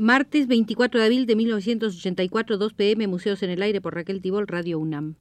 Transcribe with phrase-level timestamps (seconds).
[0.00, 4.48] Martes 24 de abril de 1984, 2 pm, Museos en el Aire por Raquel Tibol,
[4.48, 5.16] Radio UNAM.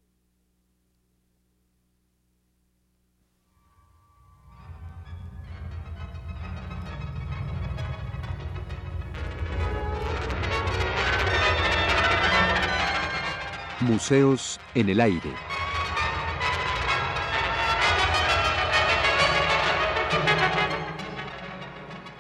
[13.82, 15.34] Museos en el Aire.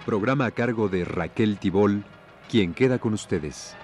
[0.06, 2.04] Programa a cargo de Raquel Tibol
[2.50, 3.76] quien queda con ustedes.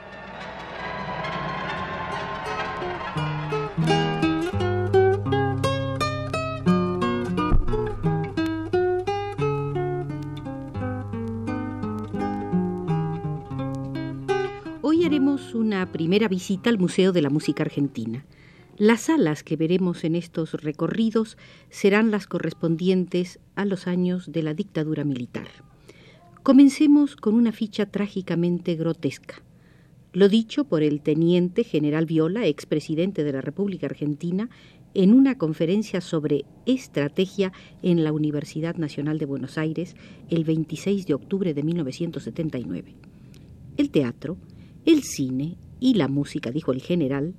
[14.81, 18.25] Hoy haremos una primera visita al Museo de la Música Argentina.
[18.77, 21.37] Las salas que veremos en estos recorridos
[21.69, 25.47] serán las correspondientes a los años de la dictadura militar.
[26.45, 29.41] Comencemos con una ficha trágicamente grotesca.
[30.13, 34.51] Lo dicho por el teniente general Viola, expresidente de la República Argentina,
[34.93, 37.51] en una conferencia sobre estrategia
[37.81, 39.95] en la Universidad Nacional de Buenos Aires
[40.29, 42.93] el 26 de octubre de 1979.
[43.77, 44.37] El teatro,
[44.85, 47.33] el cine y la música, dijo el general,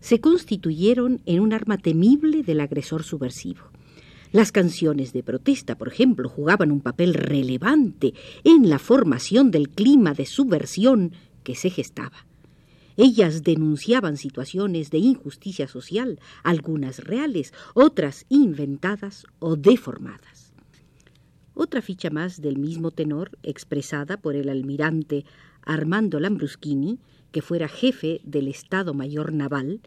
[0.00, 3.70] se constituyeron en un arma temible del agresor subversivo.
[4.30, 8.12] Las canciones de protesta, por ejemplo, jugaban un papel relevante
[8.44, 11.12] en la formación del clima de subversión
[11.44, 12.26] que se gestaba.
[12.98, 20.52] Ellas denunciaban situaciones de injusticia social, algunas reales, otras inventadas o deformadas.
[21.54, 25.24] Otra ficha más del mismo tenor, expresada por el almirante
[25.62, 26.98] Armando Lambruschini,
[27.32, 29.80] que fuera jefe del Estado Mayor Naval,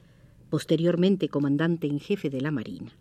[0.50, 2.92] posteriormente comandante en jefe de la Marina.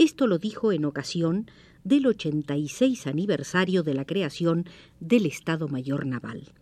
[0.00, 1.50] Esto lo dijo en ocasión
[1.84, 4.64] del 86 aniversario de la creación
[4.98, 6.54] del Estado Mayor Naval.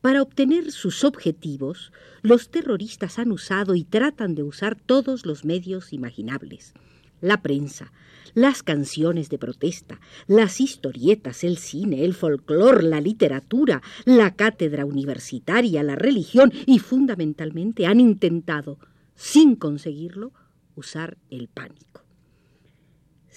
[0.00, 5.92] Para obtener sus objetivos, los terroristas han usado y tratan de usar todos los medios
[5.92, 6.74] imaginables.
[7.20, 7.92] La prensa,
[8.34, 15.84] las canciones de protesta, las historietas, el cine, el folclor, la literatura, la cátedra universitaria,
[15.84, 18.80] la religión y fundamentalmente han intentado,
[19.14, 20.32] sin conseguirlo,
[20.74, 22.07] usar el pánico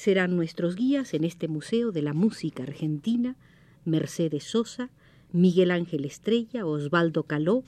[0.01, 3.35] serán nuestros guías en este Museo de la Música Argentina
[3.85, 4.89] Mercedes Sosa,
[5.31, 7.63] Miguel Ángel Estrella, Osvaldo Caló,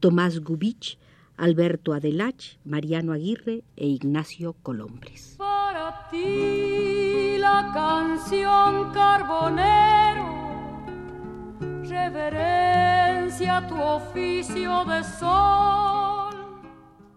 [0.00, 0.98] Tomás Gubich,
[1.36, 5.36] Alberto Adelach, Mariano Aguirre e Ignacio Colombres.
[5.38, 10.26] Para ti la canción Carbonero,
[11.84, 16.34] reverencia tu oficio de sol.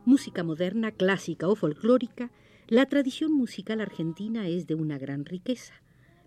[0.06, 2.30] Música moderna, clásica o folclórica
[2.69, 5.74] la tradición musical argentina es de una gran riqueza,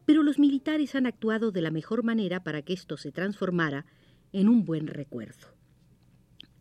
[0.04, 3.86] pero los militares han actuado de la mejor manera para que esto se transformara
[4.32, 5.54] en un buen recuerdo.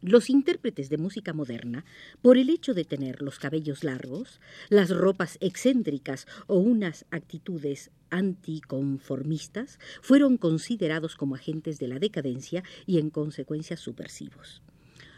[0.04, 1.84] Los intérpretes de música moderna,
[2.22, 9.80] por el hecho de tener los cabellos largos, las ropas excéntricas o unas actitudes anticonformistas,
[10.04, 14.62] fueron considerados como agentes de la decadencia y en consecuencia subversivos.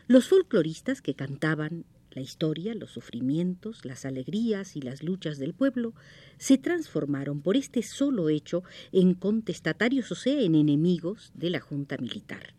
[0.08, 1.86] Los folcloristas que cantaban
[2.16, 5.94] la historia, los sufrimientos, las alegrías y las luchas del pueblo
[6.38, 11.98] se transformaron por este solo hecho en contestatarios, o sea, en enemigos de la Junta
[11.98, 12.54] Militar.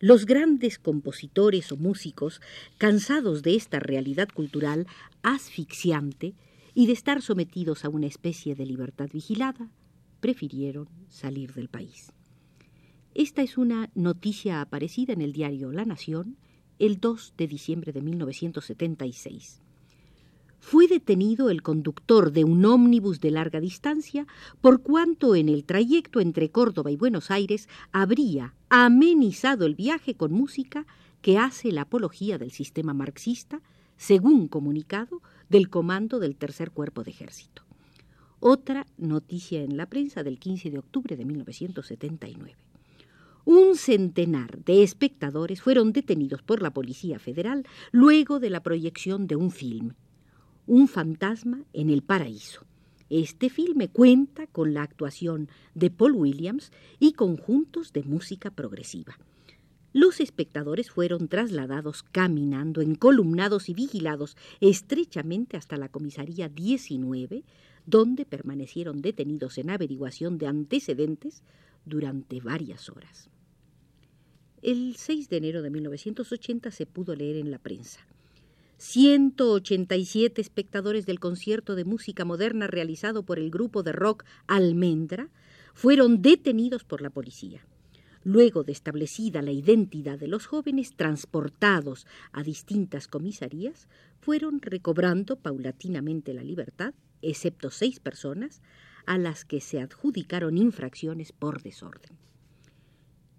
[0.00, 2.40] Los grandes compositores o músicos,
[2.78, 4.86] cansados de esta realidad cultural
[5.22, 6.34] asfixiante
[6.74, 9.70] y de estar sometidos a una especie de libertad vigilada,
[10.20, 12.12] prefirieron salir del país.
[13.14, 16.36] Esta es una noticia aparecida en el diario La Nación
[16.80, 19.60] el 2 de diciembre de 1976.
[20.58, 24.26] Fue detenido el conductor de un ómnibus de larga distancia
[24.60, 30.32] por cuanto en el trayecto entre Córdoba y Buenos Aires habría amenizado el viaje con
[30.32, 30.86] música
[31.22, 33.60] que hace la apología del sistema marxista,
[33.96, 37.62] según comunicado del Comando del Tercer Cuerpo de Ejército.
[38.38, 42.69] Otra noticia en la prensa del 15 de octubre de 1979
[43.44, 49.36] un centenar de espectadores fueron detenidos por la Policía Federal luego de la proyección de
[49.36, 49.94] un film,
[50.66, 52.64] Un fantasma en el paraíso.
[53.08, 56.70] Este filme cuenta con la actuación de Paul Williams
[57.00, 59.18] y conjuntos de música progresiva.
[59.92, 67.42] Los espectadores fueron trasladados caminando, encolumnados y vigilados estrechamente hasta la comisaría 19,
[67.86, 71.42] donde permanecieron detenidos en averiguación de antecedentes
[71.84, 73.30] durante varias horas.
[74.62, 78.00] El 6 de enero de 1980 se pudo leer en la prensa.
[78.76, 85.28] 187 espectadores del concierto de música moderna realizado por el grupo de rock Almendra
[85.74, 87.66] fueron detenidos por la policía.
[88.22, 93.88] luego de establecida la identidad de los jóvenes transportados a distintas comisarías,
[94.20, 96.92] fueron recobrando paulatinamente la libertad,
[97.22, 98.60] excepto seis personas,
[99.10, 102.16] a las que se adjudicaron infracciones por desorden.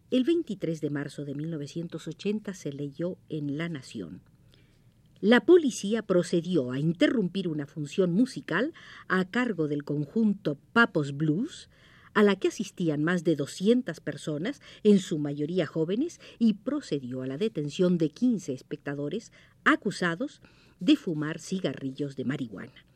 [0.10, 4.20] El 23 de marzo de 1980 se leyó en La Nación.
[5.22, 8.74] La policía procedió a interrumpir una función musical
[9.08, 11.70] a cargo del conjunto Papos Blues,
[12.14, 17.28] a la que asistían más de 200 personas, en su mayoría jóvenes, y procedió a
[17.28, 19.32] la detención de 15 espectadores
[19.64, 20.42] acusados
[20.82, 22.91] de fumar cigarrillos de marihuana.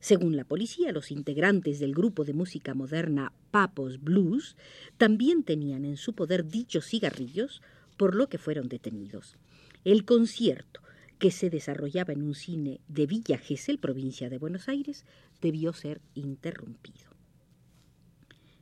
[0.00, 4.56] Según la policía, los integrantes del grupo de música moderna Papos Blues
[4.96, 7.60] también tenían en su poder dichos cigarrillos,
[7.98, 9.36] por lo que fueron detenidos.
[9.84, 10.80] El concierto,
[11.18, 15.04] que se desarrollaba en un cine de Villa Gesell, provincia de Buenos Aires,
[15.42, 17.10] debió ser interrumpido.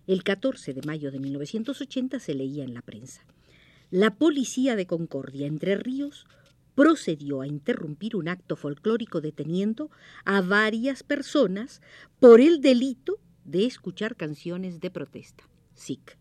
[0.09, 3.23] El 14 de mayo de 1980 se leía en la prensa.
[3.91, 6.27] La policía de Concordia, Entre Ríos,
[6.79, 9.91] procedió a interrumpir un acto folclórico deteniendo
[10.25, 11.83] a varias personas
[12.21, 15.43] por el delito de escuchar canciones de protesta.
[15.75, 16.17] SIC.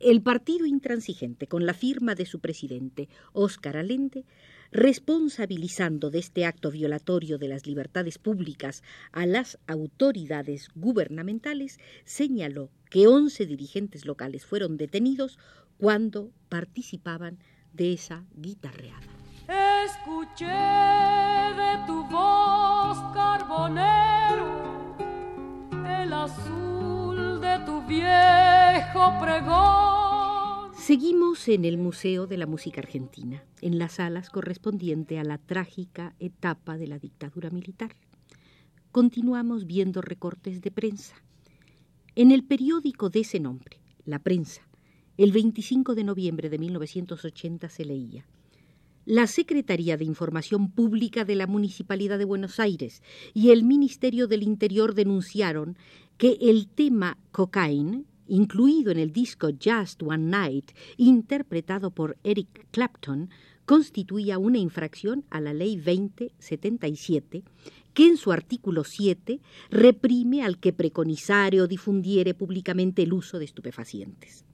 [0.00, 4.24] El partido intransigente, con la firma de su presidente, Óscar Alende,
[4.72, 8.82] responsabilizando de este acto violatorio de las libertades públicas
[9.12, 15.38] a las autoridades gubernamentales, señaló que once dirigentes locales fueron detenidos
[15.78, 17.38] cuando participaban
[17.72, 19.19] de esa guitarreada.
[19.86, 24.46] Escuché de tu voz, carbonero,
[25.70, 30.74] el azul de tu viejo pregón.
[30.76, 36.14] Seguimos en el Museo de la Música Argentina, en las salas correspondiente a la trágica
[36.18, 37.96] etapa de la dictadura militar.
[38.92, 41.14] Continuamos viendo recortes de prensa.
[42.16, 44.60] En el periódico de ese nombre, La Prensa,
[45.16, 48.26] el 25 de noviembre de 1980 se leía
[49.06, 53.02] la Secretaría de Información Pública de la Municipalidad de Buenos Aires
[53.32, 55.76] y el Ministerio del Interior denunciaron
[56.18, 63.30] que el tema Cocaine, incluido en el disco Just One Night, interpretado por Eric Clapton,
[63.64, 67.42] constituía una infracción a la Ley 2077,
[67.94, 73.46] que en su artículo 7 reprime al que preconizare o difundiere públicamente el uso de
[73.46, 74.44] estupefacientes.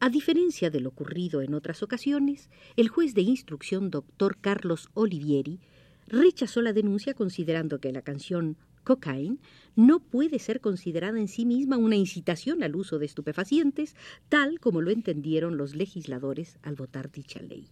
[0.00, 5.60] A diferencia de lo ocurrido en otras ocasiones, el juez de instrucción doctor Carlos Olivieri
[6.06, 9.38] rechazó la denuncia considerando que la canción Cocaine
[9.76, 13.96] no puede ser considerada en sí misma una incitación al uso de estupefacientes,
[14.28, 17.68] tal como lo entendieron los legisladores al votar dicha ley.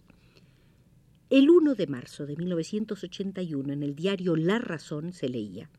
[1.28, 5.70] El 1 de marzo de 1981 en el diario La Razón se leía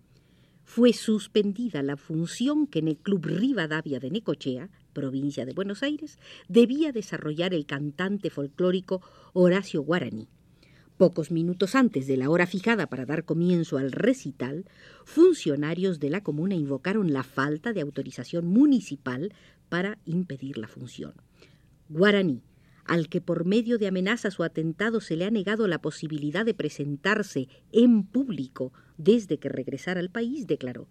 [0.64, 6.20] fue suspendida la función que en el Club Rivadavia de Necochea, provincia de Buenos Aires,
[6.48, 9.02] debía desarrollar el cantante folclórico
[9.34, 10.30] Horacio Guaraní.
[10.98, 14.66] Pocos minutos antes de la hora fijada para dar comienzo al recital,
[15.06, 19.34] funcionarios de la comuna invocaron la falta de autorización municipal
[19.70, 21.14] para impedir la función.
[21.90, 22.44] Guaraní,
[22.86, 26.54] al que por medio de amenazas o atentados se le ha negado la posibilidad de
[26.54, 30.88] presentarse en público desde que regresara al país, declaró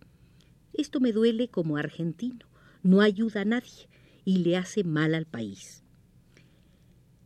[0.72, 2.46] Esto me duele como argentino,
[2.82, 3.88] no ayuda a nadie
[4.24, 5.82] y le hace mal al país.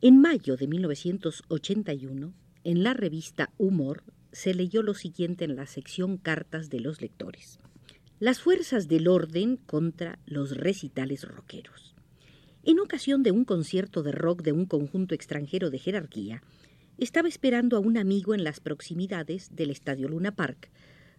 [0.01, 2.33] En mayo de 1981,
[2.65, 7.59] en la revista Humor, se leyó lo siguiente en la sección Cartas de los lectores.
[8.21, 11.95] Las fuerzas del orden contra los recitales rockeros.
[12.65, 16.43] En ocasión de un concierto de rock de un conjunto extranjero de jerarquía,
[16.99, 20.71] estaba esperando a un amigo en las proximidades del Estadio Luna Park,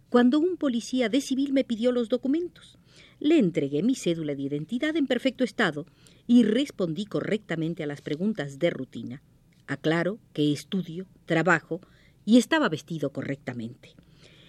[0.10, 2.78] cuando un policía de civil me pidió los documentos.
[3.20, 5.86] Le entregué mi cédula de identidad en perfecto estado
[6.28, 9.22] y respondí correctamente a las preguntas de rutina.
[9.68, 11.82] Aclaro que estudio, trabajo
[12.26, 13.96] y estaba vestido correctamente.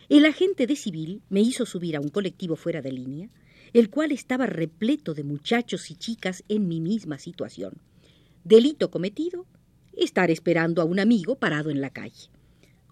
[0.08, 3.28] El agente de civil me hizo subir a un colectivo fuera de línea,
[3.72, 7.74] el cual estaba repleto de muchachos y chicas en mi misma situación.
[8.44, 9.46] Delito cometido,
[9.94, 12.30] estar esperando a un amigo parado en la calle.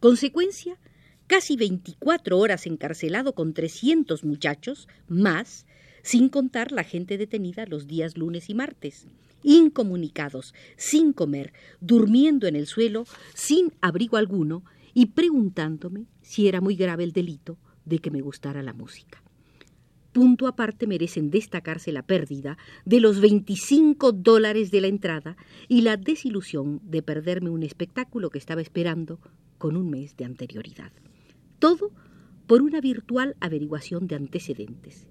[0.01, 0.79] Consecuencia,
[1.27, 5.67] casi 24 horas encarcelado con 300 muchachos, más,
[6.03, 9.07] sin contar la gente detenida los días lunes y martes,
[9.43, 14.65] incomunicados, sin comer, durmiendo en el suelo, sin abrigo alguno,
[14.95, 19.23] y preguntándome si era muy grave el delito de que me gustara la música
[20.17, 22.57] punto aparte merecen destacarse la pérdida
[22.87, 25.37] de los 25 dólares de la entrada
[25.69, 29.21] y la desilusión de perderme un espectáculo que estaba esperando
[29.59, 30.91] con un mes de anterioridad.
[31.59, 31.91] Todo
[32.47, 35.07] por una virtual averiguación de antecedentes.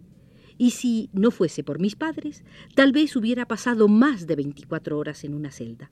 [0.58, 5.26] y si no fuese por mis padres, tal vez hubiera pasado más de 24 horas
[5.26, 5.92] en una celda.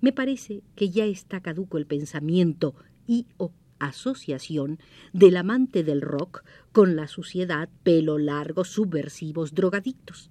[0.00, 2.76] Me parece que ya está caduco el pensamiento
[3.06, 4.78] y o asociación
[5.12, 10.30] del amante del rock con la suciedad, pelo largo, subversivos, drogadictos.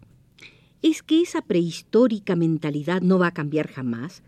[0.81, 4.23] ¿Es que esa prehistórica mentalidad no va a cambiar jamás?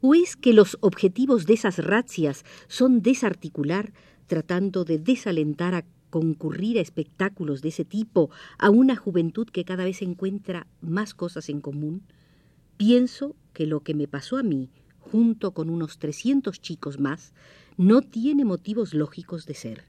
[0.00, 3.92] ¿O es que los objetivos de esas razzias son desarticular,
[4.26, 9.84] tratando de desalentar a concurrir a espectáculos de ese tipo a una juventud que cada
[9.84, 12.02] vez encuentra más cosas en común?
[12.76, 17.32] Pienso que lo que me pasó a mí, junto con unos 300 chicos más,
[17.76, 19.84] no tiene motivos lógicos de ser.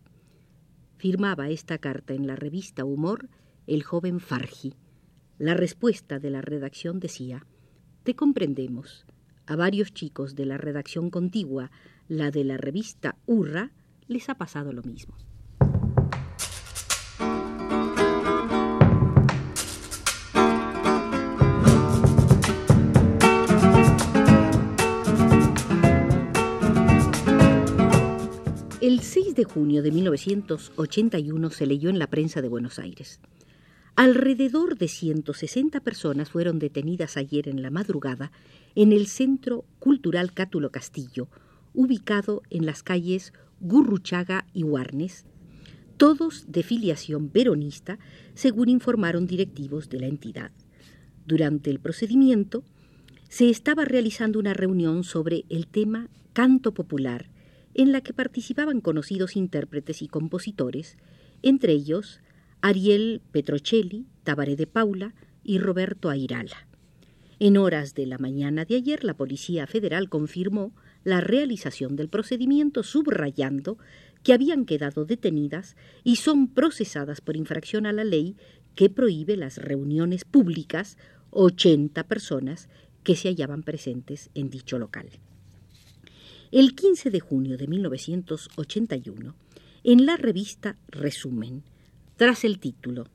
[0.98, 3.30] Firmaba esta carta en la revista Humor
[3.68, 4.74] el joven Fargi.
[5.38, 7.46] La respuesta de la redacción decía,
[8.04, 9.06] Te comprendemos.
[9.46, 11.72] A varios chicos de la redacción contigua,
[12.08, 13.72] la de la revista Urra,
[14.08, 15.16] les ha pasado lo mismo.
[28.84, 33.22] El 6 de junio de 1981 se leyó en la prensa de Buenos Aires.
[33.96, 38.34] Alrededor de 160 personas fueron detenidas ayer en la madrugada
[38.76, 41.30] en el Centro Cultural Cátulo Castillo,
[41.74, 43.32] ubicado en las calles
[43.64, 45.26] Gurruchaga y Huarnes,
[45.96, 47.98] todos de filiación peronista,
[48.34, 50.52] según informaron directivos de la entidad.
[51.26, 52.66] Durante el procedimiento,
[53.30, 57.30] se estaba realizando una reunión sobre el tema canto popular,
[57.74, 60.98] en la que participaban conocidos intérpretes y compositores,
[61.42, 62.20] entre ellos
[62.62, 66.68] Ariel Petrocelli, Tabaré de Paula y Roberto Airala.
[67.40, 70.74] En horas de la mañana de ayer, la Policía Federal confirmó
[71.04, 73.78] la realización del procedimiento subrayando
[74.24, 78.38] que habían quedado detenidas y son procesadas por infracción a la ley
[78.76, 80.98] que prohíbe las reuniones públicas
[81.32, 82.70] 80 personas
[83.04, 85.10] que se hallaban presentes en dicho local.
[86.52, 89.36] El 15 de junio de 1981,
[89.84, 91.64] en la revista Resumen,
[92.16, 93.08] tras el título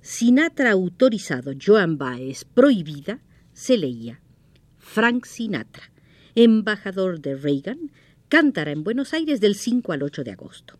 [0.00, 3.20] Sinatra autorizado, Joan Baez prohibida,
[3.52, 4.20] se leía
[4.78, 5.91] Frank Sinatra,
[6.34, 7.90] embajador de Reagan,
[8.28, 10.78] cantará en Buenos Aires del 5 al 8 de agosto.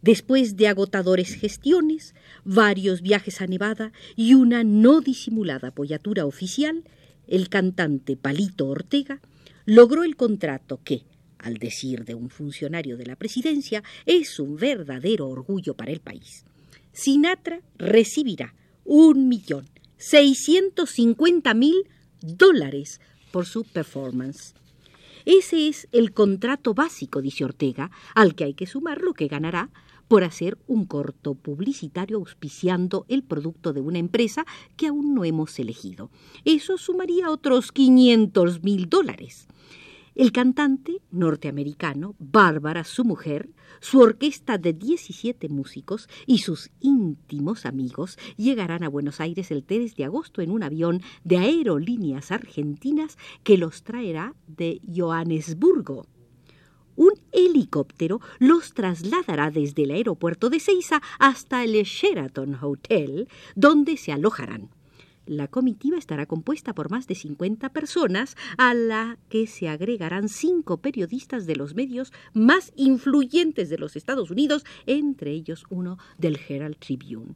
[0.00, 2.14] Después de agotadores gestiones,
[2.44, 6.84] varios viajes a Nevada y una no disimulada apoyatura oficial,
[7.26, 9.20] el cantante Palito Ortega
[9.66, 11.02] logró el contrato que,
[11.38, 16.44] al decir de un funcionario de la presidencia, es un verdadero orgullo para el país.
[16.92, 18.54] Sinatra recibirá
[18.84, 19.68] un millón
[19.98, 21.76] seiscientos cincuenta mil
[22.22, 23.00] dólares
[23.32, 24.54] por su performance.
[25.28, 29.68] Ese es el contrato básico, dice Ortega, al que hay que sumar lo que ganará
[30.08, 34.46] por hacer un corto publicitario auspiciando el producto de una empresa
[34.78, 36.10] que aún no hemos elegido.
[36.46, 39.48] Eso sumaría otros 500 mil dólares.
[40.18, 48.18] El cantante norteamericano, Bárbara, su mujer, su orquesta de 17 músicos y sus íntimos amigos
[48.36, 53.58] llegarán a Buenos Aires el 3 de agosto en un avión de aerolíneas argentinas que
[53.58, 56.04] los traerá de Johannesburgo.
[56.96, 64.10] Un helicóptero los trasladará desde el aeropuerto de Ceiza hasta el Sheraton Hotel, donde se
[64.10, 64.68] alojarán.
[65.28, 70.78] La comitiva estará compuesta por más de 50 personas, a la que se agregarán cinco
[70.78, 76.78] periodistas de los medios más influyentes de los Estados Unidos, entre ellos uno del Herald
[76.78, 77.34] Tribune.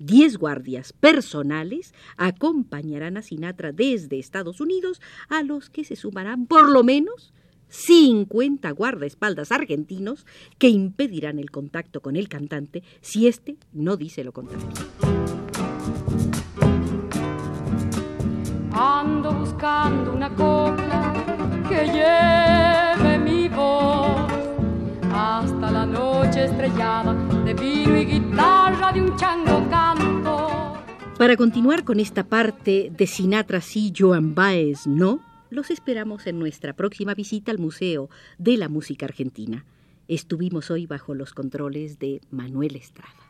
[0.00, 6.68] Diez guardias personales acompañarán a Sinatra desde Estados Unidos, a los que se sumarán por
[6.68, 7.32] lo menos
[7.68, 10.26] 50 guardaespaldas argentinos
[10.58, 14.66] que impedirán el contacto con el cantante si éste no dice lo contrario.
[18.82, 21.12] Ando buscando una copla
[21.68, 24.32] que lleve mi voz
[25.12, 27.12] hasta la noche estrellada
[27.44, 30.78] de vino y guitarra de un chango canto.
[31.18, 35.20] Para continuar con esta parte de Sinatra sí, Joan Baez no,
[35.50, 38.08] los esperamos en nuestra próxima visita al Museo
[38.38, 39.66] de la Música Argentina.
[40.08, 43.29] Estuvimos hoy bajo los controles de Manuel Estrada.